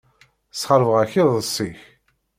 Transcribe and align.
Sxeṛbeɣ-ak 0.53 1.13
iḍes-ik. 1.21 1.79